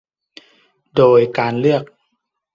[0.95, 1.83] โดยการเลือก